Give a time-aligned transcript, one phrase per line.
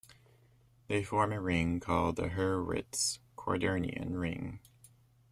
[0.87, 4.59] They form a ring called the Hurwitz quaternion ring.